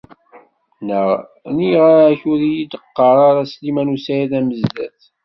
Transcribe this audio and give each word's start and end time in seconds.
Naɣ 0.87 1.07
nniɣ-ak 1.51 2.21
ur 2.31 2.39
iyi-d-ɣɣar 2.43 3.15
ara 3.29 3.43
Sliman 3.51 3.93
u 3.95 3.97
Saɛid 4.05 4.31
Amezdat? 4.39 4.99